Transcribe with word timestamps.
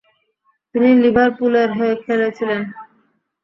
তিনি 0.75 0.89
লিভারপুলের 1.01 1.69
হয়ে 1.77 1.95
খেলেছিলেন। 2.03 2.61